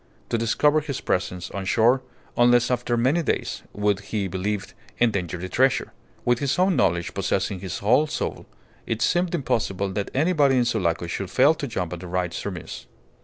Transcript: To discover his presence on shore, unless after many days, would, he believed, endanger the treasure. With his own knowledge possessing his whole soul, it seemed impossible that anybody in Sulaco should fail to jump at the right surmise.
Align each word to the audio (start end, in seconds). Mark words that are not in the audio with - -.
To 0.29 0.37
discover 0.39 0.79
his 0.81 0.99
presence 0.99 1.51
on 1.51 1.65
shore, 1.65 2.01
unless 2.35 2.71
after 2.71 2.97
many 2.97 3.21
days, 3.21 3.61
would, 3.71 3.99
he 3.99 4.27
believed, 4.27 4.73
endanger 4.99 5.37
the 5.37 5.47
treasure. 5.47 5.93
With 6.25 6.39
his 6.39 6.57
own 6.57 6.75
knowledge 6.75 7.13
possessing 7.13 7.59
his 7.59 7.77
whole 7.77 8.07
soul, 8.07 8.47
it 8.87 9.03
seemed 9.03 9.35
impossible 9.35 9.89
that 9.91 10.09
anybody 10.15 10.57
in 10.57 10.65
Sulaco 10.65 11.05
should 11.05 11.29
fail 11.29 11.53
to 11.53 11.67
jump 11.67 11.93
at 11.93 11.99
the 11.99 12.07
right 12.07 12.33
surmise. 12.33 12.87